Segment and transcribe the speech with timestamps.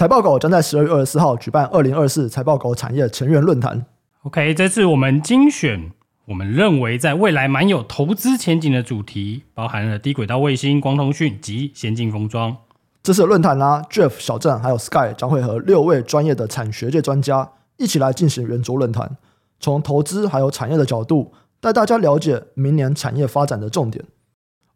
[0.00, 3.84] 财报狗将在十二月二十四号举办二零二四财报狗产业成员论坛。
[4.22, 5.90] OK，这次我们精选
[6.24, 12.56] 我们认为在未来蛮有投资前景的主题，包含了低轨道卫星、光通讯及先进封装。
[13.02, 19.18] 这次的论坛啦，Jeff、小郑还有 Sky 将会和六位专业的产学界专家一起来进行圆桌论坛，
[19.58, 24.02] 从投资还有产业的角度带大家了解明年产业发展的重点。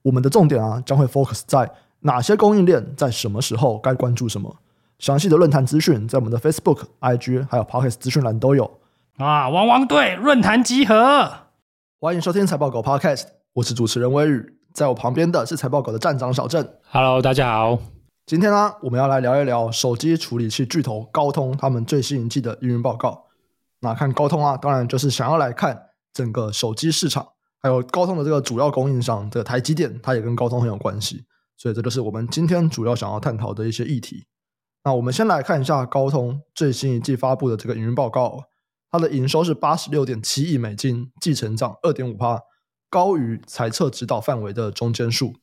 [0.03, 1.71] 我们的重点啊，将会 focus 在
[2.01, 4.55] 哪些供应链在什么时候该关注什么。
[5.05, 8.81] 详细的论坛资讯在我们的 Facebook、IG 还有 Podcast 资讯栏都有。
[9.19, 11.31] 啊，汪汪队论坛集合，
[12.01, 16.67] 欢迎收听财报狗 Podcast，我是主持人威宇，在我旁边的是财报狗的站长小郑。
[16.91, 17.79] Hello，大家好。
[18.25, 23.27] 今天呢，我们要来聊一聊手机处理器巨头高通他们最新一季的营运报告。
[23.81, 25.79] 那看高通啊，当然就是想要来看
[26.15, 27.29] 整个手机市场，
[27.61, 31.27] 还有高通的这个主要供应商的台积电，它也跟高通很有关系。
[31.59, 34.25] 所以这就是我们今天主要想要探讨的一些议题。
[34.85, 38.45] 那我们先来看一下高通最新一季发布的这个营运报告，
[38.91, 42.39] 它的营收是八十六点七亿美金，季成长二点五趴，
[42.91, 45.37] 高于财测指导范围的中间数。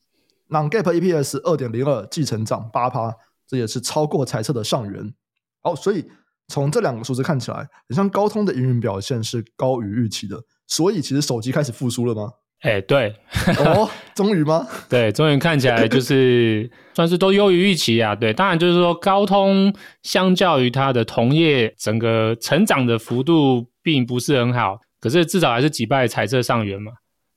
[0.46, 3.16] 那 Gap EPS 二点零二，季成长八趴，
[3.48, 5.12] 这也是超过财测的上缘。
[5.60, 6.08] 好，所以
[6.46, 10.44] 从这两个数字看起来，很像高通的营运表现是高于预期的。
[10.68, 12.30] 所以其实手机开始复苏了吗？
[12.62, 13.12] 哎，对，
[13.58, 14.66] 哦， 终于吗？
[14.88, 18.14] 对，终于看起来就是 算是都优于预期啊。
[18.14, 26.92] 对，当然就是说高通相较于它的同业，整个成长的幅度并不是很好，可是至少还是击败彩色上元嘛。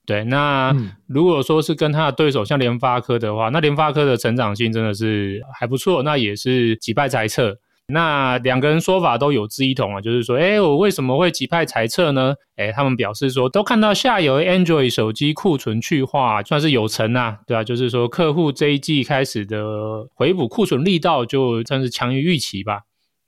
[0.05, 0.71] 对，那
[1.07, 7.57] 如果说是跟它的对手像联发科的话，那联发科的成长性真的是还不错，那也是击败财测。
[7.87, 12.33] 那两个人说法都有志一同啊，就是说，哎，我为什么会击败财测呢？
[12.55, 22.81] 哎，他们表示说，都看到下游 Android 手机库存去化算是有成啊，对啊，就是说客户这一季开始的回补库存力道就算是强于预期吧。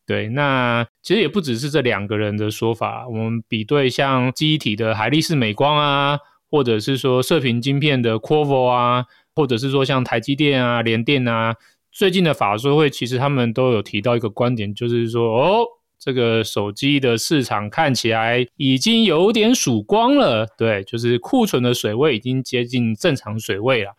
[0.06, 6.20] 对，那其实也不只是这两个人的说法，我们比对像记忆体的海力士、美光啊。
[6.50, 9.04] 或者是说射频晶片的 Qorvo 啊，
[9.36, 11.56] 或者是说像台积电啊、联电啊，
[11.98, 15.66] 最近的法说会其实他们都有提到一个观点，就是说哦，
[15.98, 23.94] 这个手机的市场看起来已经有点曙光了，对，就是库存的水位已经接近正常水位了，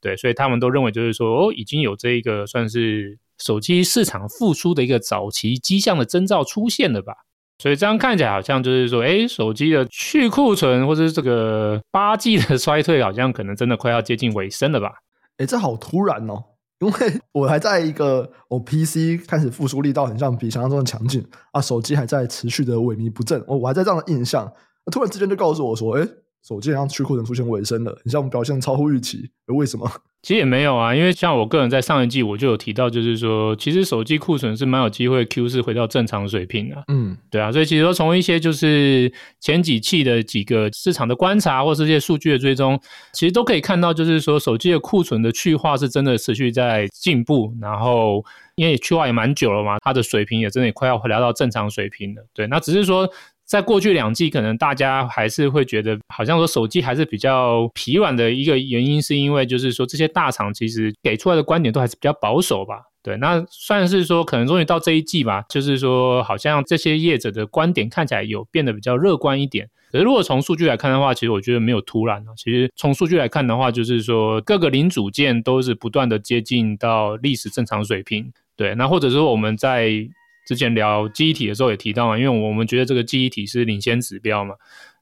[0.00, 7.14] 对，所以他们都认为就是说哦，已经有这一个算是手机市场复苏的一个早期迹象的征兆出现了吧。
[7.58, 14.94] 所以这样看起来好像就是说，哎，手机的去库存或者是这个八 G 的 衰退，好像可能真的快要接近尾声了吧？
[15.36, 16.42] 哎，这好突然哦！
[16.80, 24.52] 因为我还在一个我 PC 开始复苏力道很像比想象中的强劲啊，手机还在持续的萎靡不振，我我还在这样的印象，
[24.92, 26.06] 突然之间就告诉我说，哎，
[26.42, 29.90] 手机好像去库存出现尾声了，你像表现超乎预期，为什么？
[30.24, 36.82] 其实也没有啊，因为像我个人在上一季我就有提到，就是说，其实手机库存是蛮有机会 Q 四回到正常水平的。
[36.88, 42.80] 嗯，对啊，所以其实说从一些就是前几期的几个市场的观察，或是这些数据的追踪，
[43.12, 48.24] 其实都可以看到，就是说手机的库存的去化是真的持续在进步，然后
[48.54, 52.26] 因为去化也蛮久了嘛，它的水平也真的也快要回来到正常水平了。
[52.32, 53.06] 对，那只是说。
[53.46, 62.76] 在过去两季，可能大家还是会觉得，好像说手机还是比较疲软的一个原因，是因为就是说这些大厂其实给出来的观点都还是比较保守吧。
[63.02, 69.68] 对，那算是说可能终于到这一季吧，就是说好像这些业者的观点看起来有变得比较乐观一点。
[69.92, 72.32] 可是如果从数据来看的话，其实我觉得没有突然啊。
[72.36, 78.32] 其实从数据来看的话，就是说各个零组件都是不断的接近到历史正常水平。
[78.56, 80.08] 对，那或者说我们在。
[80.44, 84.54] 之前聊记忆体的时候也提到嘛，因为我们觉得这个记忆体是领先指标嘛。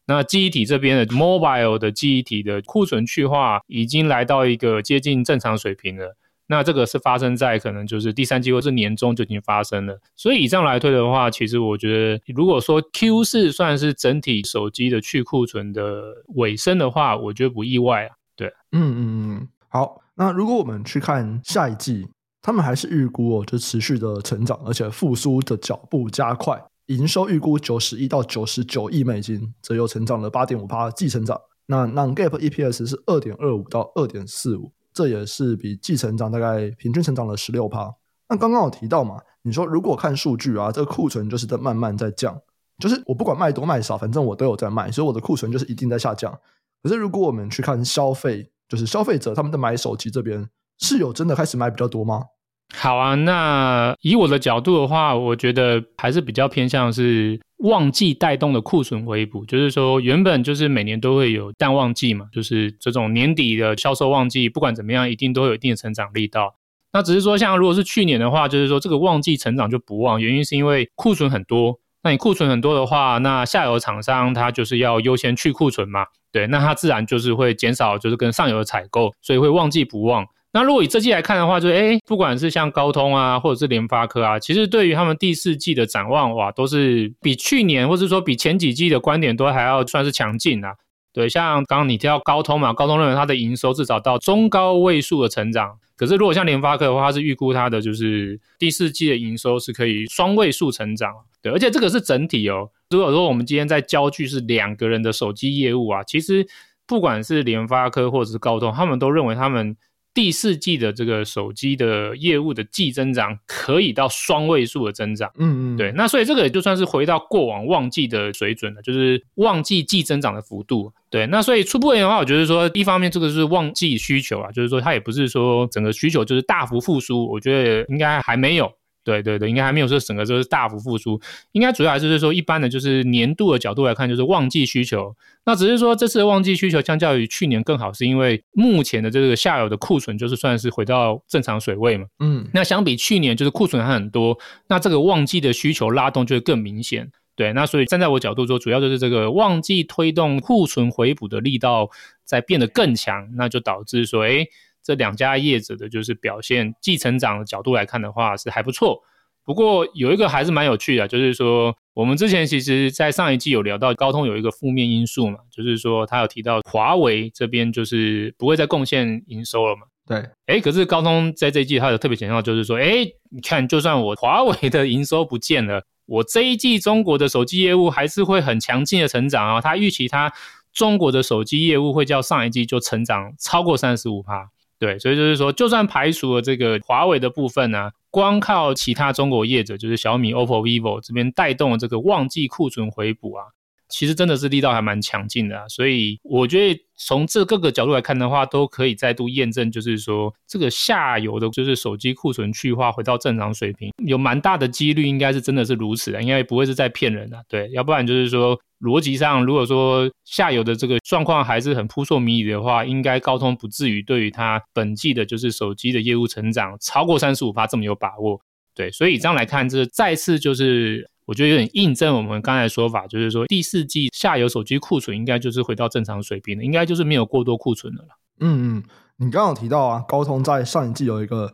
[0.06, 6.16] 那记忆体这边的 mobile 的记忆体的库存去化已经来到一个接近正常水平了。
[6.48, 9.98] 那这个是发生在可能就是第三季或是年中就已经发生了。
[10.16, 18.10] 所以以上来推的话，其实我觉得如果说 Q 四算是整体手机的去库存的尾声的话，我觉得不意外啊。
[18.36, 18.98] 对，嗯嗯
[19.30, 20.02] 嗯，好。
[20.16, 22.08] 那如果我们去看下一季。
[22.42, 26.60] 他们还是预估哦，就持续的成长，而且复苏的脚步加快。
[26.86, 31.40] 营收预估九十一到九十九亿美金，则又成长了八点五趴，季成长。
[31.66, 37.94] 那 Non-Gap EPS 是二点二五到二点四五，这也是比季成长大概平均成长了十六趴。
[38.28, 42.36] 那刚刚有提到嘛，你说如果看数据啊，这个库存就是在慢慢在降，
[42.80, 46.36] 就是我不管卖多卖少，反正我都有在卖，所以我的库存就是一定在下降。
[46.82, 50.50] 可是如果我们去看消费，就是消费者他们在买手机这边。
[50.78, 52.24] 是有真的开始买比较多吗？
[52.74, 66.56] 好啊，那以我的角度的话，我觉得还是比较偏向是旺季带动的库存回补，就是说原本就是每年都会有淡旺季嘛，就是这种年底的销售旺季，不管怎么样，一定都有一定的成长力道。
[66.92, 71.78] 那只是说，像如果是去年的话，就是说这个旺季成长就不旺，原因是因为库存很多。
[72.02, 80.26] 那你库存很多的话，那下游厂商它就是要优先去库存嘛，对，那它自然就是会减少，就是跟上游的采购，所以会旺季不旺。
[80.54, 90.74] 那如果以这季来看的话，就是诶，不管是像高通啊，或者是联发科啊，其实对于他们第四季的展望，哇，都是比去年，或者说比前几季的观点都还要算是强劲啊。
[91.10, 95.78] 对，像刚刚你提到高通嘛，高通认为它的营收至少到中高位数的成长。
[95.96, 101.14] 可是如果像联发科的话，它是预估它的就是第四季的营收是可以双位数成长。
[101.40, 102.68] 对，而且这个是整体哦。
[102.90, 106.46] 如果说我们今天在焦距是两个人的手机业务啊，其实
[106.86, 109.74] 不管是联发科或者是高通，他们都认为他们。
[110.14, 128.72] 第四季的这个手机的业务的季增长可以到双位数的增长，嗯嗯，对，那所以这个也就算是回到过往旺季的水准了，就是旺季季增长的幅度，对，那所以初步而言的话，我觉得说一方面这个是旺季需求啊，就是说它也不是说整个需求就是大幅复苏，我觉得应该还没有。
[129.04, 131.20] 对对对，应该还没有说整个就是大幅复苏，
[131.52, 135.14] 应该主要还是是说一般的就是年度的角度来看，就是旺季需求。
[135.44, 142.06] 那只是说这次的旺季需求相较于去年更好，是因为目前的这个下游的库存就是算是回到正常水位嘛。
[142.20, 144.38] 嗯，那相比去年就是库存还很多，
[144.68, 147.10] 那这个旺季的需求拉动就会更明显。
[147.34, 151.90] 对，那所以站在我角度说，主要就是这个旺季推动库存回补的力道
[152.24, 154.46] 在变得更强，那就导致说，哎。
[154.84, 159.02] 这两家业者的就是表现，继成长的角度来看的话是还不错。
[159.44, 169.82] 不过有一个还是蛮有趣的，就是说我们之前其实在上一季有聊到高通有一个负面因素嘛，就是说他有提到华为这边就是不会再贡献营收了嘛。
[170.06, 179.60] 对，哎，可是高通在这一季他有特别强调，就是说，哎，你看，就算我华为的营收不见了，我这一季中国的手机业务还是会很强劲的成长啊。
[179.60, 180.32] 他预期他
[180.72, 184.50] 中国的手机业务会较上一季就成长超过三十五趴。
[184.82, 193.44] 对，所以就是说，就算排除了这个华为的部分呢、啊，光靠其他中国业者，就是小米、OPPO、vivo 这边带动了这个旺季库存回补啊，
[193.92, 195.68] 其实真的是力道还蛮强劲的啊。
[195.68, 207.36] 所以我觉得从这各个角度来看的话，都可以再度验证，就是说这个下游的，就是手机库存去化回到正常水平，有蛮大的几率应该是真的是如此的，应该不会是在骗人的。
[207.48, 208.58] 对，要不然就是说。
[208.82, 218.40] 逻辑上，如果说下游的这个状况还是很扑朔迷离的话，应该高通不至于对于它本季的就是手机的业务成长超过三十五%这么有把握。
[218.74, 228.08] 对，所以这样来看，这再次就是我觉得有点印证我们刚才的说法，就是说第四季下游手机库存应该就是回到正常水平了，应该就是没有过多库存的了。
[228.40, 228.82] 嗯嗯，
[229.18, 231.48] 你刚刚有提到啊，高通在上一季有一个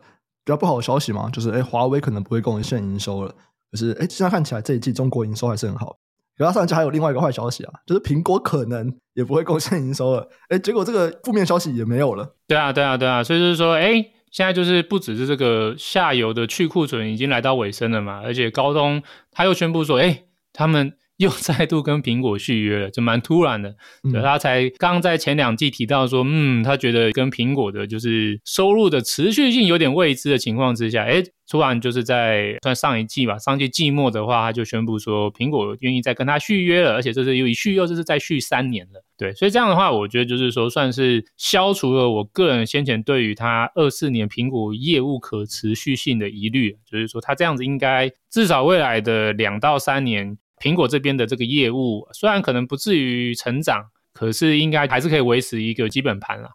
[0.45, 3.35] 比较不好的消息嘛，就是哎，华为可能不会贡献营收了。
[3.71, 5.99] 可是哎，现在看起来这一季中国营收还是很好。
[6.37, 10.29] 然后上一季还有另外一个坏消息啊，就是苹果可能也不会贡献营收了。
[10.49, 12.37] 哎，结果这个负面消息也没有了。
[12.47, 13.25] 对啊，对啊，对啊。
[13.25, 23.75] 所以就是说，哎，现在就是不只是这个下游的去库存已经来到尾声了嘛，而且高通他又宣布说，哎，他们又再度跟苹果续约了，就蛮突然的。
[24.23, 31.23] 他才刚在前两季提到说，嗯，他觉得跟苹果的就是收入的持续性有点未知的情况之下，哎。
[31.49, 39.03] 突然就是在算上一季吧，上季季末的话，他就宣布说苹果愿意再跟他续约了，而且这是又一续又这是再续三年了。
[39.17, 56.51] 对，所以这样的话，我觉得就是说算是消除了我个人先前对于他二四年苹果业务可持续性的疑虑，就是说他这样子应该至少未来的两到三年，苹果这边的这个业务虽然可能不至于成长，可是应该还是可以维持一个基本盘了。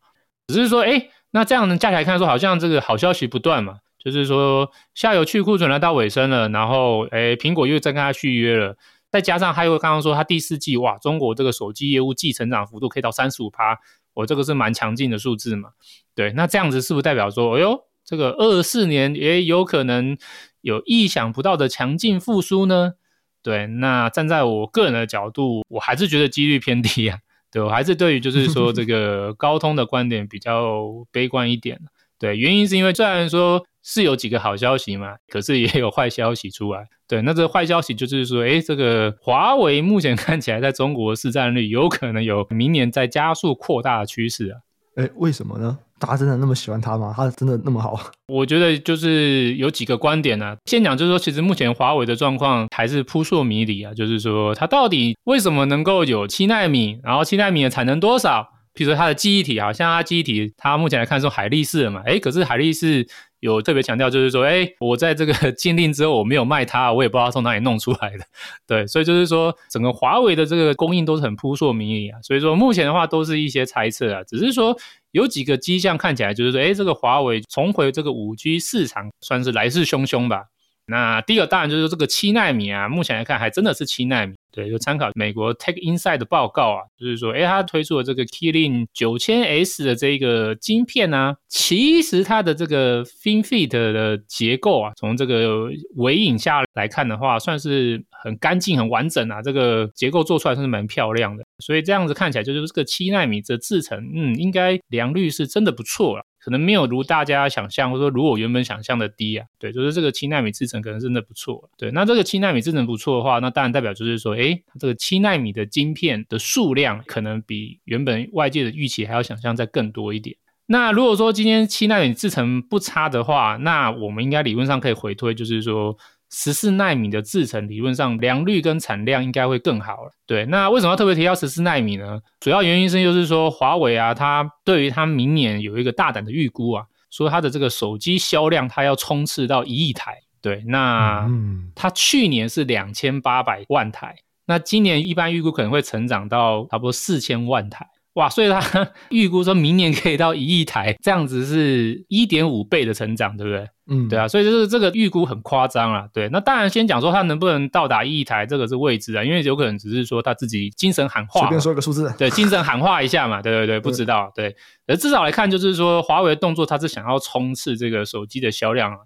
[0.47, 3.77] 只是说，哎，那这样呢，加起来看说好像这个好消息不断嘛。
[4.03, 8.75] 就是说，下游去库存来到尾声了，然后，诶，苹果又再跟他续约了，
[9.09, 13.79] 再加上他又刚刚说他第四季哇，中国这个手机业务季成长幅度可以到三十五趴，
[14.13, 15.69] 我这个是蛮强劲的数字嘛。
[16.13, 20.17] 对，那这样子是不是代表说，哎呦，这个二四年也有可能
[20.59, 22.95] 有意想不到的强劲复苏呢？
[23.41, 27.19] 对，那站在我个人的角度，我还是觉得几率偏低啊。
[27.49, 31.79] 对，我还是对于就是说这个高通的观点比较悲观一点。
[32.19, 33.65] 对，原因是因为虽然说。
[33.83, 36.87] 是有几个好消息嘛， 可是也有坏消息出来。
[37.07, 44.57] 对，那这个坏消息就是说，哎，这个华为目前看起来在中国市占率有可能有明年在加速扩大的趋势啊。
[44.95, 45.77] 哎，为什么呢？
[45.99, 47.13] 大家真的那么喜欢它吗？
[47.15, 47.99] 它真的那么好？
[48.27, 50.57] 我觉得就是有几个观点呢、啊。
[50.65, 53.93] 先讲就是说，其实目前华为的状况还是扑朔迷离啊。
[53.93, 58.47] 就是说，它到底为什么能够有七纳米，然后七纳米的产能多少？
[58.73, 63.07] 比如说它的记忆体啊，像它记忆体，它目前来看是海力士的嘛，诶，可是海力士。
[63.43, 68.23] 有特别强调，就是说，哎，我在这个 禁令之后，我没有卖它，我也不知道从哪里弄出来的，
[68.65, 72.17] 对，所以就是说，整个华为的这个供应都是很扑朔迷离啊。
[72.21, 74.73] 所以说，目前的话都是一些猜测啊，只是说
[75.11, 80.45] 有几个迹象看起来就是说，哎，这个华为重回这个五 G 市场，算是来势汹汹吧。
[80.85, 84.35] 那第一个当然就是这个七纳米啊，目前来看还真的是七纳米。
[84.51, 101.43] 对，就参考美国 Tech Insight 的报告啊，就是说，诶，它推出了这个 Keylin 九千 S 的这个晶片呢、啊，其实它的这个 FinFET 的结构啊，从这个微影下来看的话，算是很干净、很完整啊，这个结构做出来算是蛮漂亮的。
[101.57, 106.23] 所以这样子看起来，就是这个七纳米的制程，嗯，应该良率是真的不错了。
[106.43, 120.35] 可能没有如大家想象，或者说如我原本想象的低啊，对，就是这个七纳米制程可能真的不错，对，那这个七纳米制程不错的话，那当然代表就是说，哎，这个七纳米的晶片的数量可能比原本外界的预期还要想象再更多一点。
[120.65, 125.97] 那如果说今天七纳米制程不差的话，那我们应该理论上可以回推，就是说。
[126.35, 130.11] 十四纳米的制程理论上良率跟产量应该会更好了。
[130.25, 132.19] 对，那为什么要特别提到十四纳米呢？
[132.39, 140.17] 主要原因是就是说华为啊，它对于它明年有一个大胆的预估啊，说它的这个手机销量它要冲刺到一亿台。
[140.41, 141.29] 对，那
[141.75, 144.15] 它去年是两千八百万台，
[144.47, 147.87] 那今年一般预估可能会成长到差不多四千万台。
[148.13, 148.61] 哇，所以他
[149.09, 153.67] 预估说明年可以到一亿台，这样子是一点五倍的成长，对不对？
[153.87, 156.07] 嗯，对啊，所以就是这个预估很夸张啊。
[156.13, 164.55] 对，那当然先讲说它能不能到达一亿台，这个是未知啊，因为有可能只是说他自己精神喊话，随便说一个数字，对，精神喊话一下嘛，对对对，不知道，对，
[164.85, 168.97] 而至少来看就是说华为的动作，它是想要冲刺这个手机的销量啊。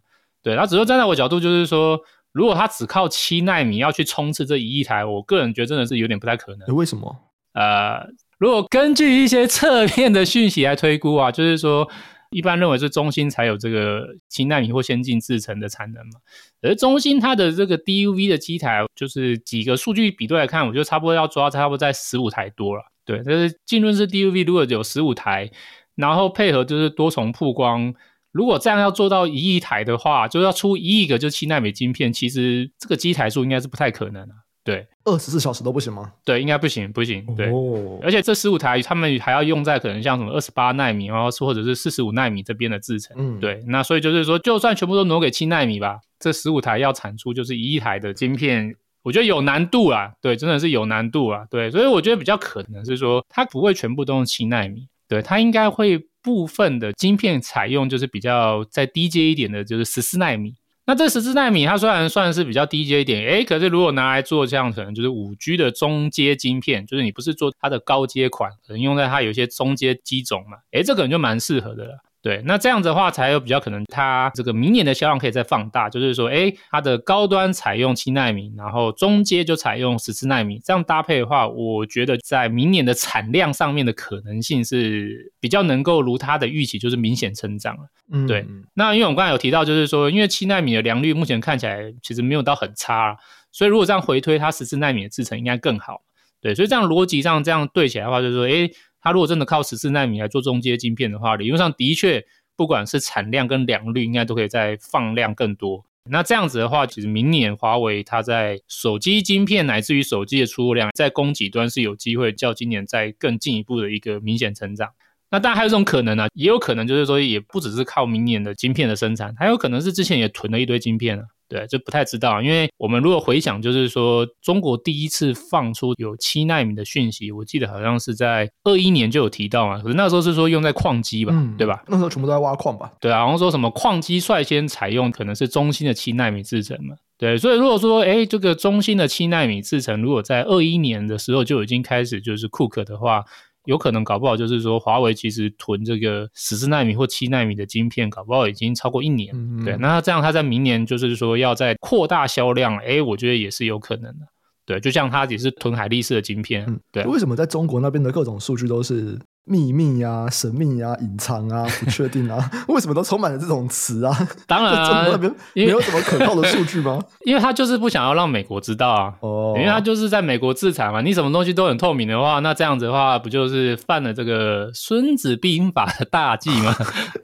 [0.43, 1.97] 对，那只是站在我角度就是说，
[2.33, 6.75] 如果它只靠七纳米要去冲刺这一亿台，我个人觉得真的是有点不太可能。
[6.75, 7.15] 为什么？
[7.53, 8.05] 呃。
[8.37, 11.89] 如果根据一些侧面的讯息来推估啊，就是说，
[12.29, 16.19] 一般认为是中芯才有这个七纳米或先进制程的产能嘛。
[16.61, 22.83] 而中芯它的这个 DUV 的机台，就是几个数据比对来看，我觉得差不多要抓差不多在十五台多了。
[23.05, 25.49] 对，但是浸润式 DUV 如果有十五台，
[25.95, 27.93] 然后配合就是多重曝光，
[28.31, 34.46] 如果这样要做到一亿台的话，就要出一亿个就七纳米晶片，其实这个机台数应该是不太可能啊。
[34.67, 36.11] 对，二十四小时都不行吗？
[36.25, 37.25] 对，应该不行，不行。
[37.37, 43.15] 对，哦、而且这十五台他们还要用在可能像什么二十八纳米，然后或者是四十五纳米这边的制程。
[43.17, 43.63] 嗯，对。
[43.67, 50.11] 那所以就是说，就算全部都挪给七纳米吧，这十五台要产出就是一亿台的晶片，我觉得有难度啊。
[50.21, 51.45] 对，真的是有难度啊。
[51.49, 60.55] 对，所以我觉得比较可能是说，它不会全部都用七纳米，对，它应该会部分的晶片采用就是比较再低阶一点的，就是十四纳米。
[60.89, 71.97] 那这十四纳米，它虽然算是比较低阶一点，诶，可是如果拿来做这样，可能就是五 G 的中阶晶片，就是你不是做它的高阶款，可能用在它有一些中阶机种嘛，诶，这可能就蛮适合的了。
[72.19, 87.83] 对，那这样子的话，才有比较可能，它这个明年的销量可以再放大，就是说，哎，它的高端采用七纳米，然后中阶就采用十四纳米，这样搭配的话，我觉得在明年的产量上面的可能性是比较能够如它的预期，就是明显成长了。
[88.11, 88.45] 嗯，对。
[88.73, 93.15] 那因为我们刚才有提到，就是说，因为七纳米的良率目前看起来其实没有到很差，
[93.51, 96.01] 所以如果这样回推，它十四纳米的制程应该更好。
[96.41, 98.69] 对，所以这样逻辑上这样对起来的话，就是说，哎。
[99.07, 102.25] 它如果真的靠十四纳米来做中阶晶片的话，理论上的确，
[102.57, 105.85] 不管是产量跟良率，应该都可以再放量更多。
[106.09, 114.89] 那这样子的话，其实明年华为它在手机晶片乃至于手机的出货量，在供给端是有机会较今年再更进一步的一个明显成长。
[115.31, 121.23] 那当然还有一种可能呢、也有可能就是说，也不只是靠明年的晶片的生产，还有可能是之前也囤了一堆晶片啊。
[121.49, 131.83] 对，就不太知道，因为我们如果回想，就是说中国第一次放出有七纳米的讯息，我记得好像是在二一年就有提到嘛，可是那时候是说用在矿机吧，嗯、对吧？
[131.87, 132.91] 那时候全部都在挖矿吧？
[132.99, 136.95] 对啊，然后说什么矿机率先采用可能是中芯的七纳米制程嘛？
[137.17, 143.23] 对，所以如果说，哎，这个中芯的七纳米制程如果在二一年的时候就已经开始就是 cook 的话。
[143.67, 149.29] 有可能搞不好就是说，华为其实囤这个十四纳米或七纳米的晶片，搞不好已经超过一年。
[149.35, 154.25] 嗯嗯对，那这样它在明年就是说要再扩大销量，哎，我觉得也是有可能的。
[154.65, 156.65] 对，就像它也是囤海力士的晶片。
[156.67, 157.03] 嗯，对。
[157.03, 159.19] 为什么在中国那边的各种数据都是？
[159.47, 164.27] 秘密啊，神秘啊，隐藏啊， 不确定啊，为什么都充满了这种词啊？
[164.45, 165.09] 当然
[165.55, 167.01] 没有什么可靠的数据吗？
[167.25, 169.13] 因为他就是不想要让美国知道啊。
[169.21, 171.01] 哦，因为他就是在美国制裁嘛。
[171.01, 176.75] 你什么东西都很透明的话，那这样子的话，不就是犯了这个孙子兵法的大忌吗？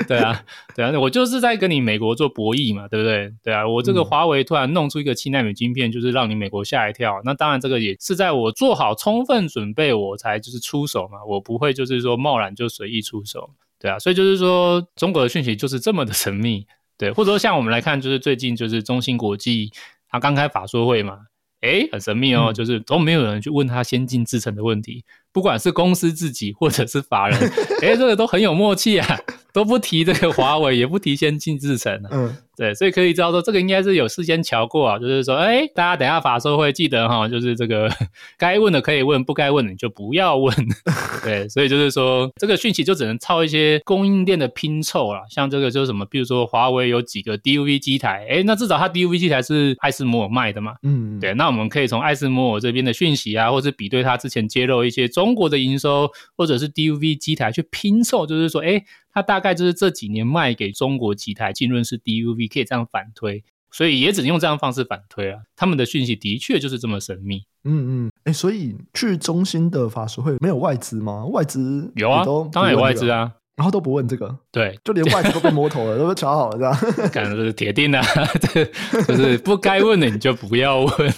[0.07, 0.41] 对啊，
[0.75, 3.31] 对啊，我就是在跟你美国做博弈嘛，对不对？
[3.43, 7.19] 对啊，我这个华为突然弄出一个七纳米晶片，就是让你美国吓一跳。
[7.25, 11.19] 那当然，这个也是在我做好充分准备，我才就是出手嘛。
[11.27, 12.23] 我不会就是说。
[12.23, 16.65] 贸然就随意出手，对啊，所以就是说，中国的讯息就是这么的神秘，
[16.97, 19.71] 对，或者说像我们来看，就是最近就是中芯国际，
[20.09, 21.19] 他刚开法说会嘛，
[21.61, 27.39] 诶，很神秘哦，嗯、就是都没有人去问他先进制程的问题，不管是公司自己或者是法人，
[27.81, 29.19] 哎，这个都很有默契啊，
[29.51, 32.09] 都不提这个华为，也不提先进制程啊。
[32.11, 32.37] 嗯。
[32.55, 37.89] 对，所以可以知道说，这个应该是有事先瞧过啊，就是说，哎，大家等一下法说会记得哈，就是这个
[38.37, 40.55] 该问的可以问，不该问的你就不要问。
[41.23, 50.75] 对，所以就是说，这个讯息就只能靠一些供应链的拼凑啦，像这个就是什么，比如说华为有几个 DUV 机台，哎，那至少它 DUV 机台是爱斯摩尔卖的嘛。
[50.83, 56.07] 嗯，对，那我们可以从爱斯摩尔这边的讯息啊，或是比对它之前揭露一些中国的营收，
[56.37, 58.83] 或者是 DUV 机台去拼凑，就是说，哎。
[59.13, 65.41] 它大概就是这几年卖给中国几台浸润式 DUV，可以这样反推，所以也只能用这样方式反推啊。
[65.55, 67.43] 他们的讯息的确就是这么神秘。
[67.65, 71.25] 嗯嗯，哎、欸，所以去中心的法说会没有外资吗？
[71.27, 77.09] 外资有啊，当然有外资啊，然后都不问这个，对，就连外资都被摸头了， 都被瞧好了这样。
[77.09, 78.05] 感觉是铁定的、啊，
[78.41, 78.65] 这
[79.05, 81.13] 就是不该问的你就不要问。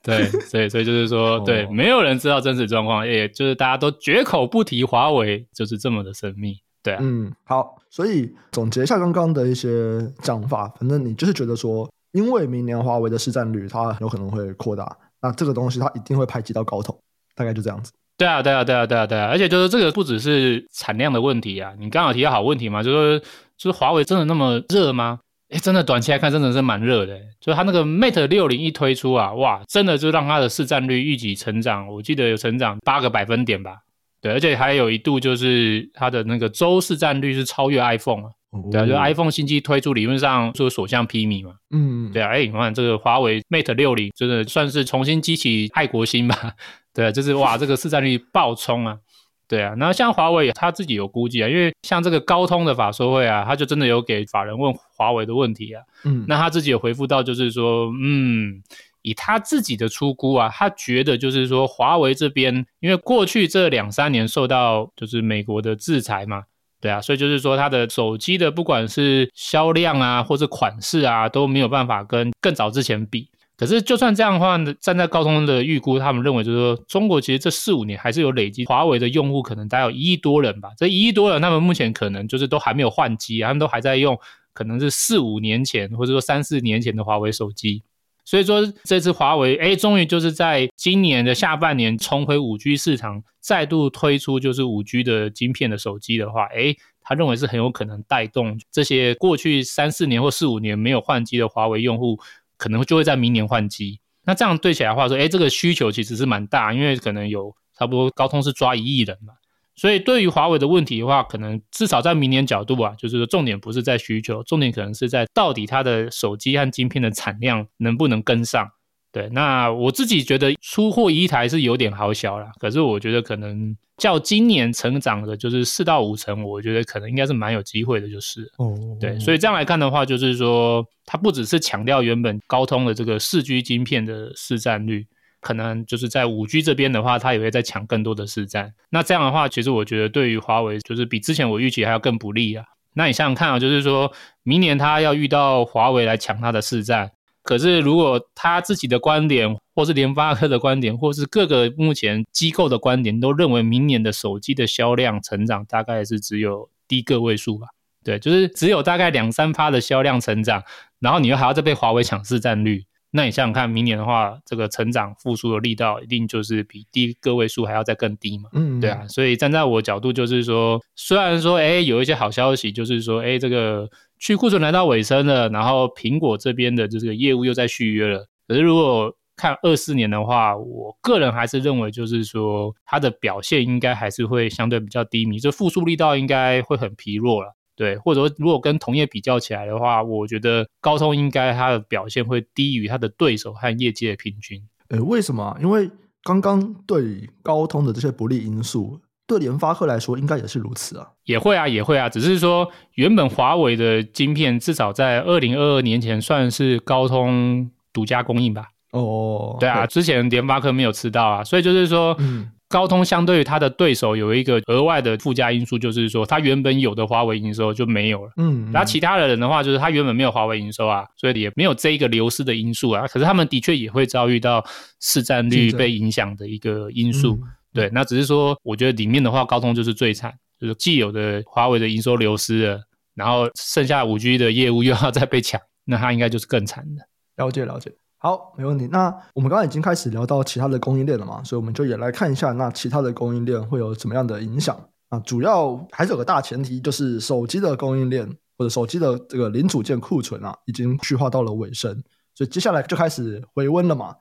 [0.00, 6.60] 对，所以所以就是说，对，没有人知道真实状况，也就是大家都绝口不提华为，就是这么的神秘。
[6.82, 16.98] 对啊，嗯，好，所以总结一下刚刚的一些讲法，反正你就是觉得说，因为明年华为的市占率它有可能会扩大，那这个东西它一定会排挤到高通，
[17.34, 17.92] 大概就这样子。
[18.16, 23.20] 对啊，对啊，对啊，对啊，对啊，而且就是这个不只是产量的问题啊，你刚好提到好问题嘛，就是
[23.56, 25.20] 就是华为真的那么热吗？
[25.50, 33.78] 哎，真的短期来看真的是蛮热的，就是它那个 Mate 六零一推出啊，哇，真的就让它的市占率预计成长，我记得有成长八个百分点吧。
[34.20, 46.52] 对，而且还有一度就是它的那个周市占率是超越 iPhone 啊，哦、对啊，就 iPhone 新机推出，理论上就是所向披靡嘛，嗯，对啊，哎，你看这个华为 Mate 六零真的算是重新激起爱国心吧？
[46.92, 48.98] 对啊，就是哇，这个市占率爆冲啊，
[49.46, 58.62] 对啊，那像华为他自己有估计啊，因为像这个高通的法说会啊，他就真的有给法人问华为的问题啊，嗯，那他自己有回复到就是说，嗯。
[59.02, 66.42] 以他自己的初估啊，他觉得就是说，华为这边因为过去这两三年受到就是美国的制裁嘛，
[66.80, 73.30] 对啊，所以就是说它的手机的不管是销量啊，或者款式啊，都没有办法跟更早之前比。
[73.56, 80.70] 可是就算这样的话，站在高通的预估，他们认为就是说，中国其实这四五年还是有累积华为的用户，可能大概有一亿多人吧。
[80.76, 84.16] 这一亿多人，他们目前可能就是都还没有换机，他们都还在用，
[84.52, 87.82] 可能是四五年前或者说三四年前的华为手机。
[88.28, 102.20] 所以说，这次华为哎，终于就是在今年的下半年重回五 G 市场，再度推出就是五 G 的晶片的手机的话，哎，他认为是很有可能带动这些过去三四年或四五年没有换机的华为用户，
[102.58, 103.98] 可能就会在明年换机。
[104.26, 109.32] 那这样对起来的话说，哎，这个需求其实是蛮大，因为可能有差不多高通是抓一亿人嘛。
[109.78, 118.68] 所以，对于华为的问题的话，可能至少在明年角度啊，就是说重点不是在需求，重点可能是在到底它的手机和晶片的产量能不能跟上。
[119.12, 135.06] 对，那我自己觉得出货一台是有点好小了，可是我觉得可能较今年成长的就是四到五成，我觉得可能应该是蛮有机会的，就是哦，对，所以这样来看的话，就是说它不只是强调原本高通的这个四 G 晶片的市占率。
[135.40, 138.74] 可能就是在五 G 这边的话，它也会再抢更多的市占。
[138.90, 142.64] 那这样的话，其实我觉得对于华为就是比之前我预期还要更不利啊。
[142.94, 157.68] 那你想想看啊，就是说明年他要遇到华为来抢他的市占，可是如果他自己的观点，或是联发科的观点，或是各个目前机构的观点，都认为明年的手机的销量成长大概是只有低个位数吧？
[158.02, 160.64] 对，就是只有大概两三趴的销量成长，
[160.98, 162.84] 然后你又还要再被华为抢市占率。
[163.10, 168.50] 那你想想看，明年的话，这个成长复苏的力道一定就是比低个位数还要再更低嘛？
[168.52, 169.06] 嗯，对啊。
[169.08, 178.26] 所以站在我角度，就是说，虽然说，哎，有一些好消息，就是说，哎，这个去库存来到尾声了，然后苹果这边的这个业务又在续约了。
[178.46, 187.54] 可是如果看二四年的话，我个人还是认为，就是说，它的表现应该还是会相对比较低迷，这复苏力道应该会很疲弱了。
[187.78, 194.60] 对，或者说如果跟同业比较起来的话，我觉得高通应该它的表现会低于它的对手和业界的平均。
[194.88, 195.56] 诶，为什么？
[195.62, 195.88] 因为
[196.24, 201.08] 刚刚对高通的这些不利因素，对联发科来说应该也是如此啊。
[201.22, 208.70] 也会啊，也会啊，只是说原本华为的晶片至少在二零二二年前算是高通独家供应吧。
[208.90, 212.50] 哦，对啊，对之前联发科没有吃到啊，所以就是说，嗯。
[212.68, 218.32] 高通相对于它的对手有一个额外的附加因素，就是说它原本有的华为营收就没有了。
[218.36, 223.06] 嗯，那其他的人的话，就是他原本没有华为营收啊，所以也没有这一个流失的因素啊。
[223.06, 224.64] 可是他们的确也会遭遇到
[225.00, 227.38] 市占率被影响的一个因素。
[227.72, 232.80] 对，那只是说，我觉得里面的话，高通就是最惨，就是既有的华为的营收流失了，
[233.14, 237.02] 然后剩下五 G 的业务又要再被抢，那它应该就是更惨的。
[237.36, 237.92] 了解了解。
[238.20, 238.88] 好，没问题。
[238.88, 244.76] 那我们刚刚已经开始聊到其他的供应链了嘛，所以我们就也来看一下，那其他的供应链会有怎么样的影响
[245.08, 245.20] 啊？
[245.20, 248.26] 主要还是有个大前提，就是手机的供应链
[248.56, 251.94] 或者手机的这个零组件库存啊，已经去化到了尾声，
[252.34, 254.16] 所以接下来就开始回温了嘛。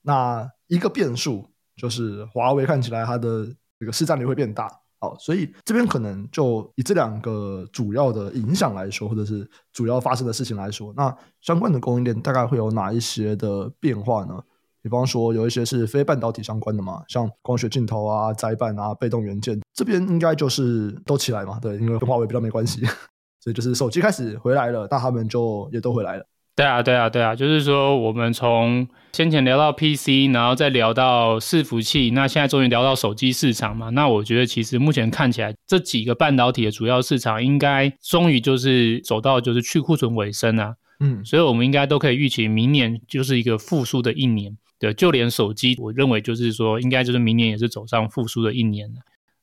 [0.00, 3.46] 那一个变数就是华为看起来它的
[3.78, 4.81] 这个市占率会变大。
[5.02, 14.40] 好，所以这边可能就以这两个主要的影响来说，或者是主要发生的事情来说，那相关的供应链大概会有哪一些的变化呢？
[14.80, 22.80] 比方说有一些是非半导体相关的嘛，像光学镜头啊、载板啊、被动元件，这边应该就是都起来嘛，对，因为跟华为比较没关系，
[23.42, 26.24] 所以就是手机开始回来了，那他们就也都回来了。
[26.54, 33.88] 对啊，对啊，对啊，就是说，我们从先前聊到 PC，然后再聊到伺服器，那现在终于聊到手机市场嘛。
[33.90, 40.74] 那我觉得，其实目前看起来，这几个半导体的主要市场，应该终于就是走到就是去库存尾声啊。
[41.00, 44.54] 嗯，所以我们应该都可以预期，明年就是一个复苏的一年。
[44.78, 48.96] 对，就连手机，我认为就是说，应该就是明年也是走上复苏的一年了。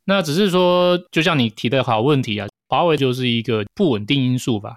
[0.06, 4.76] 那只是说，就像你提的好问题啊，华为就是一个不稳定因素吧。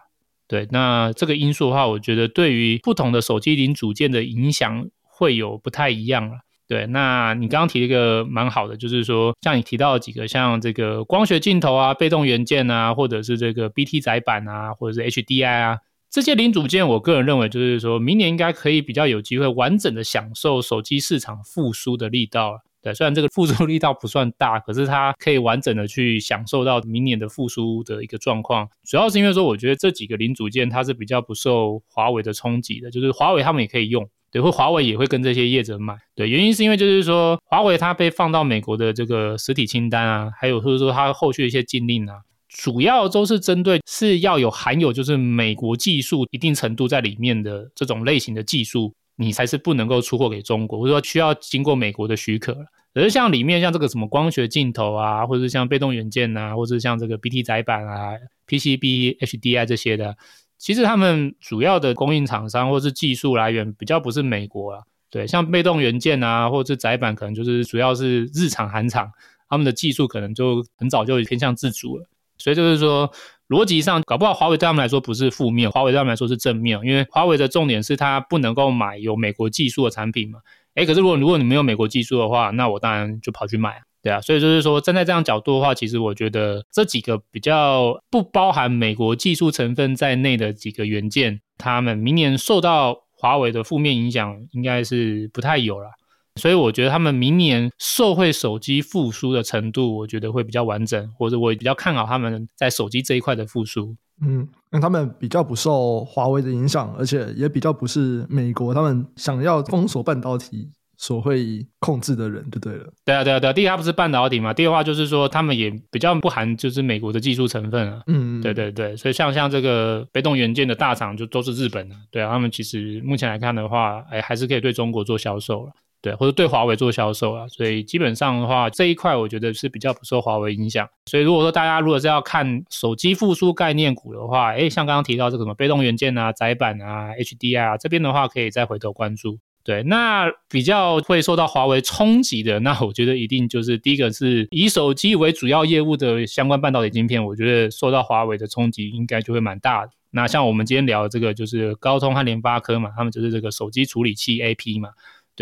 [0.52, 6.40] 对，那这个因素的话，我觉得对于不同的手机零组件的影响会有不太一样了。
[6.68, 15.78] 对，那你刚刚提了一个蛮好的，就是说像你提到几个，像这个光学镜头啊、被动元件啊，或者是这个 BT 载板啊，或者是 HDI 啊，
[16.10, 22.58] 这些零组件，我个人认为就是说明年应该可以比较有机会完整的享受手机市场复苏的力道了。
[22.82, 28.68] 对，虽然这个复苏力道不算大，可是它可以完整的去享受到明年的复苏的一个状况。
[28.84, 35.96] 主要是因为说，我觉得这几个零组件它是比较不受华为的冲击的，就是华为他们也可以用，对，或华为也会跟这些业者买。
[36.16, 42.16] 对，原因是因为就是说，华为它被放到美国的这个实体清单啊，还有或者说它后续的一些禁令啊，
[42.48, 48.92] 主要都是针对是要有含有就是美国技术一定程度在里面的这种类型的技术。
[49.16, 52.66] 你才是不能够出货给中国，或者说需要经过美国的许可了。
[52.94, 58.12] 而像里面像这个什么光学镜头啊，或者是像被动元件啊，或者是像这个 BT 载板啊、
[58.46, 60.14] PCB、HDI 这些的，
[60.58, 64.82] 其实他们主要的供应厂商或是技术来源比较不是美国啊。
[65.08, 69.10] 对，像被动元件啊，或者是载板，可能就是主要是日厂、韩厂，
[69.48, 72.06] 他们的技术可能就很早就偏向自主了。
[72.38, 73.10] 所以就是说，
[73.52, 80.38] 逻辑上搞不好，华为对他们来说不是负面，华为对他们来说是正面，因为华为的重点是它不能够买有美国技术的产品嘛。
[80.74, 84.22] 诶，可是如果如果你没有美国技术的话，那我当然就跑去买啊，对啊。
[84.22, 95.90] 所以就是说，站在这样角度的话，其实我觉得这几个比较不包含美国技术成分在内的几个元件，他们明年受到华为的负面影响，应该是不太有了。
[96.40, 103.94] 所以我觉得他们明年受惠手机复苏的程度，我觉得会比较完整，或者我也比较看好他们在手机这一块的复苏。
[104.24, 112.86] 嗯，因为他们比较不受华为的影响，而且也比较不是美国他们想要封锁半导体所会控制的人，就对了。
[113.04, 113.52] 对啊，对啊，对啊。
[113.52, 118.02] 第一，它不是半导体嘛；第二话就是说，他们也比较不含就是美国的技术成分啊。
[118.06, 118.96] 嗯，对对对。
[118.96, 125.72] 所以像像这个被动元件的大厂就都是日本的，对啊，他们其实目前来看的话，哎，还是可以对中国做销售了。
[126.02, 130.88] 对，或者对华为做销售啊，所以基本上的话，这一块我觉得是比较不受华为影响。
[131.06, 139.38] 所以如果说大家如果是要看手机复苏概念股的话，诶，像刚刚提到这个什么被动元件啊、窄板啊、HDI 啊这边的话，可以再回头关注。
[139.64, 149.92] 对，那比较会受到华为冲击的，那我觉得一定就是第一个是以手机为主要业务的相关半导体晶片，我觉得受到华为的冲击应该就会蛮大的。
[150.10, 154.88] 那像我们今天聊的这个就是高通和联发科嘛，他们就是这个手机处理器 AP 嘛。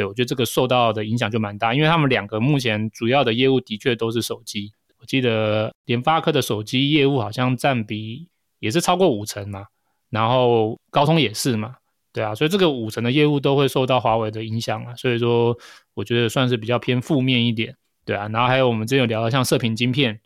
[0.00, 4.72] 对，我觉得这个受到的影响就蛮大，因为他们两个目前主要的业务的确都是手机。
[4.98, 9.66] 我记得联发科的手机业务好像占比也是超过五成嘛，
[10.08, 11.76] 然后高通也是嘛，
[12.14, 15.54] 对啊，所以这个五成的业务都会受到华为的影响啊，所以说
[15.92, 20.18] 我觉得算是比较偏负面一点，对啊，然后还有我们之前有聊到像射频晶片，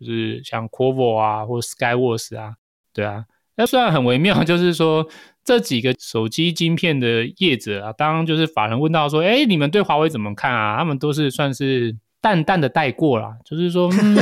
[0.00, 2.54] 就是像 Qorvo 啊或 Skyworth 啊，
[2.94, 3.26] 对啊，
[3.58, 5.06] 那虽然很微妙， 就是说。
[5.44, 14.14] 这几个手机晶片的业者啊，当就是法人问到说：“哎，你们对华为怎么看啊？”他们都是算是淡淡的带过啦，就是说，嗯、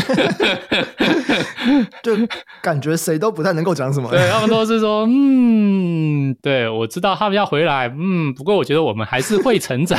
[2.04, 2.12] 就
[2.62, 4.08] 感觉谁都不太能够讲什么。
[4.08, 9.98] 对，他们都是说：“嗯，对，我知道他们要回来，嗯，不过我觉得我们还是会成长。”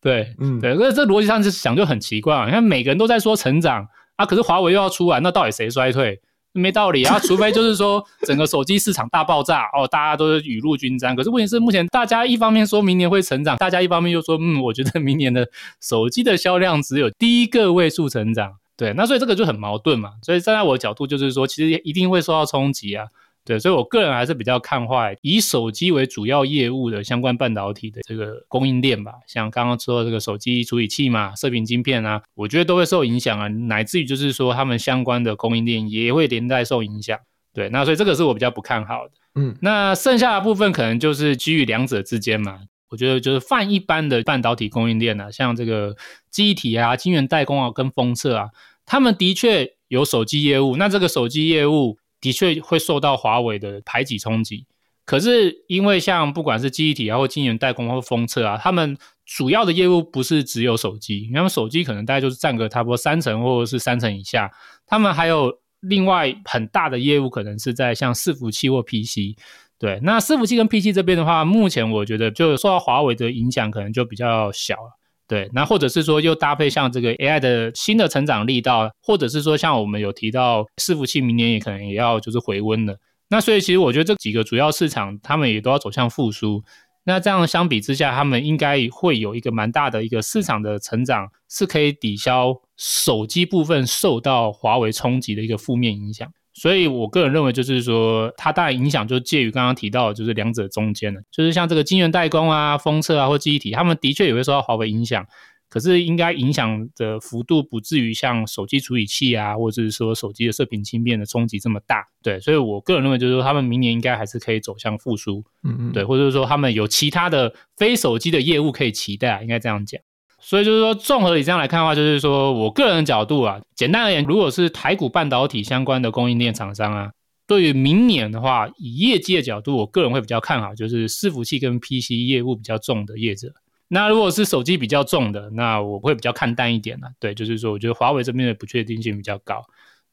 [0.00, 6.20] 对，嗯，对，那这逻辑上是想就很奇怪啊，你看每个人都在说成长啊，可是华为又要出来，那到底谁衰退？
[6.58, 11.14] 没道理啊，除非就是说整个手机市场大爆炸哦，大家都是雨露均沾。
[11.14, 15.48] 可是问题是，目前大家一方面说明年会成长，大家一方面又说，嗯，我觉得明年的
[15.80, 18.54] 手机的销量只有低个位数成长。
[18.76, 20.12] 对，那所以这个就很矛盾嘛。
[20.22, 23.06] 所以站在我的角度就是说，其实一定会受到冲击啊。
[23.48, 29.12] 对，所以我个人还是比较看坏以手机为主要业务的相关半导体的这个供应链吧。
[29.26, 37.18] 像刚刚说的这个手机处理器嘛、射频晶片啊，我觉得都会受影响啊，乃至于就是说他们相关的供应链也会连带受影响。
[37.54, 39.12] 对，那所以这个是我比较不看好的。
[39.36, 42.60] 嗯，那剩下的部分可能就是基于两者之间嘛。
[42.90, 45.96] 我觉得就是泛一般的半导体供应链啊，像这个
[46.30, 48.48] 记忆体啊、晶圆代工啊、跟封测啊，
[48.84, 50.76] 他们的确有手机业务。
[50.76, 54.66] 那这个手机业务的确会受到华为的排挤冲击。
[55.04, 64.50] 可是因为像不管是记忆体啊，或晶圆代工或封测啊，他们主要的业务不是只有手机，因为他们手机可能大概就是占个差不多三成或者是三成以下，
[64.86, 65.50] 他们还有
[65.80, 69.34] 另外很大的业务可能是在像伺服器或 PC。
[69.78, 74.97] 对，那伺服器跟 PC 这边的话，目前我觉得就受到华为的影响，可能就比较小了。
[75.28, 82.96] 对，那或者是说又搭配像这个 AI 的新的成长力道，或者是说像我们有提到伺服器明年也可能也要就是回温了。
[83.28, 86.64] 那所以其实我觉得这几个主要市场，他们也都要走向复苏。
[87.04, 96.26] 那这样相比之下，他们应该会有一个蛮大的一个市场的成长，是可以抵消手机部分受到华为冲击的一个负面影响。
[96.60, 105.24] 所以，我个人认为，就是说，它大概影响就介于刚刚提到的，就是两者中间的，就是像这个晶圆代工啊、封测啊或记忆体，他们的确也会受到华为影响，
[105.68, 112.04] 可是应该影响的幅度不至于像手机处理器啊，或者是说手机的射频芯片的冲击这么大。
[112.22, 120.00] 对，所以我个人认为，就是说，他们明年应该还是可以走向复苏，嗯嗯，对，或者是说，他们有其他的非手机的业务可以期待，应该这样讲。
[120.48, 127.10] 所以就是说，综合以这样来看的话，就是说我个人的角度啊，简单而言，如果是台股半导体相关的供应链厂商啊，
[127.46, 133.52] 对于明年的话，以业绩的角度，我个人会比较看好，就是伺服器跟 PC 业务比较重的业者。
[133.88, 137.08] 那如果是手机比较重的，那我会比较看淡一点了。
[137.20, 139.62] 对，就是说，我觉得华为这边的不确定性比较高。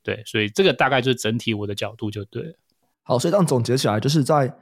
[0.03, 2.53] 对，所以这个大概就是整体我的角度就对了。
[3.03, 4.53] 好，所以这样总结起来，就是在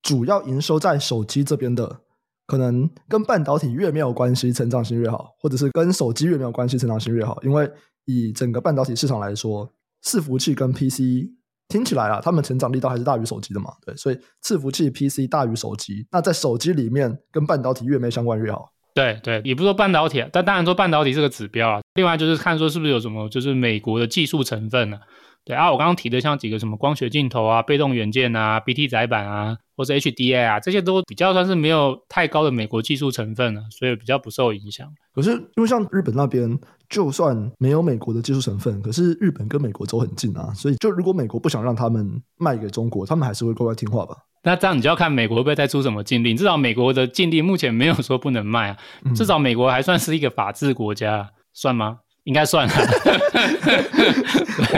[0.00, 2.00] 主要营收在手机这边的。
[2.48, 7.38] 可能跟半导体越没有关系，成长性越好；或者是跟手机越没有关系，成长性越好。
[7.42, 7.70] 因为
[8.06, 9.70] 以整个半导体市场来说，
[10.02, 11.28] 伺服器跟 PC
[11.68, 13.70] 听起来啊，他们成长力道还是大于手机的嘛。
[13.84, 16.06] 对，所以伺服器 PC 大于手机。
[16.10, 18.72] 那在手机里面，跟半导体越没相关越好。
[18.94, 21.80] 对对，也不说半导体，但当然说半导体是个指标啊。
[21.94, 25.02] 另外就是看说是不是有什么，就是美国的技术成分呢、啊？
[25.44, 29.56] 对啊，我刚刚提的像几个什么光学镜头啊、被动元件啊、BT 载板啊。
[29.78, 34.92] 或者 HDI 啊，这些都比较算是没有太高的美国技术成分了，所以比较不受影响。
[35.14, 44.16] 可是因为像日本那边，就算没有美国的技术成分，可是日本跟美国走很近啊，所以就如果美国不想让他们卖给中国，他们还是会乖乖听话吧？
[44.42, 46.36] 那这样你就要看美国会不会再出什么禁令。
[46.36, 48.78] 至少美国的禁令目前没有说不能卖啊，
[49.14, 51.98] 至少美国还算是一个法治国家，算吗？
[52.28, 52.74] 应该算了，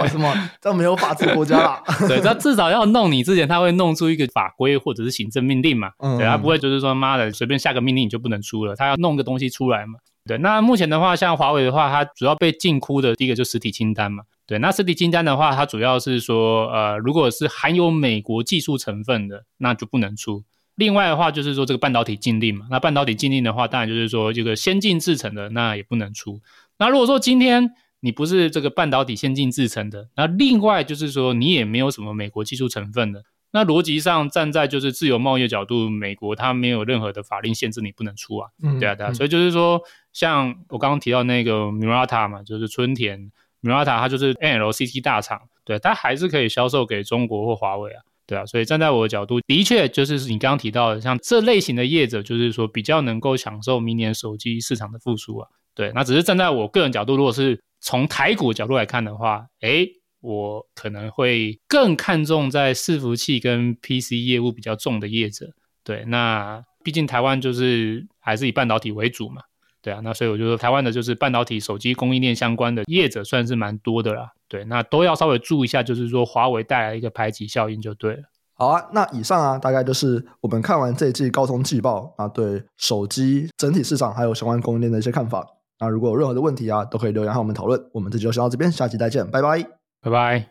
[0.00, 0.32] 为什么？
[0.60, 1.82] 这没有法治国家啦。
[2.06, 5.90] 对，他至少要弄你之前，他会弄出一个法规或者是行政命令嘛。
[5.98, 9.98] 嗯，对，他不会就是说妈的随便下个命令你就不能出了，他要弄个东西出来嘛。
[10.24, 14.22] 对，那目前的话，像华为的话，它主要被禁哭的第一个就实体清单嘛。
[14.46, 20.44] 对，那实体清单的话，它主要是说，呃，如果是含有美国技术成分的，那就不能出。
[20.76, 22.66] 另外的话，就是说这个半导体禁令嘛。
[22.70, 26.40] 那半导体禁令的话，当然就是说这个先进制成的，那也不能出。
[26.80, 39.78] 那如果说今天你不是这个半导体先进制成的，那另外就是说你也没有什么美国技术成分的，那逻辑上站在就是自由贸易的角度，美国它没有任何的法令限制你不能出啊，嗯、对啊对啊，所以就是说
[40.14, 43.30] 像我刚刚提到那个 Murata 嘛，就是春田
[43.62, 55.48] Murata 它就是 NLCC 大厂，对，它还是可以销售给中国或华为啊，对啊，所以站在我的角度，的确就是你刚刚提到的，像这类型的业者，就是说比较能够享受明年手机市场的复苏啊。
[55.74, 59.88] 对，那只是站在我个人角度，如果是从台股角度来看的话，诶，
[60.20, 65.46] 我可能会更看重在伺服器跟 PC 业务比较重的业者。
[65.82, 69.42] 对，那毕竟台湾就是还是以半导体为主嘛。
[69.82, 74.30] 对啊，那所以我就说台湾的就是半导体手机供应链相关的业者算是蛮多的啦。
[74.46, 78.22] 对，那都要稍微注意一下，就是说华为带来一个排挤效应就对了。
[78.52, 85.46] 好啊，那以上啊，大概就是我们看完这一季高通季报啊，对手机整体市场还有相关供应链的一些看法。
[85.80, 87.82] 那如果有任何的问题啊，都可以留言和我们讨论。
[87.92, 89.66] 我们这集就先到这边，下期再见，拜拜，
[90.02, 90.38] 拜拜。